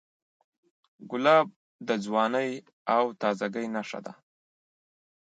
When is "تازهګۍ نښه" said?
3.21-3.99